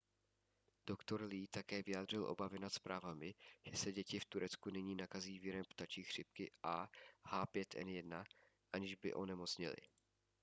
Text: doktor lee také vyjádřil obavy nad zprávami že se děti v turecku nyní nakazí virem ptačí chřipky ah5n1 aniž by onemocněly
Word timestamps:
doktor 0.87 1.21
lee 1.23 1.47
také 1.47 1.83
vyjádřil 1.83 2.25
obavy 2.29 2.59
nad 2.59 2.73
zprávami 2.73 3.35
že 3.65 3.77
se 3.77 3.91
děti 3.91 4.19
v 4.19 4.25
turecku 4.25 4.69
nyní 4.69 4.95
nakazí 4.95 5.39
virem 5.39 5.63
ptačí 5.69 6.03
chřipky 6.03 6.51
ah5n1 7.27 8.23
aniž 8.73 8.95
by 8.95 9.13
onemocněly 9.13 9.77